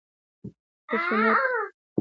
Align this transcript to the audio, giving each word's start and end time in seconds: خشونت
خشونت 0.89 1.33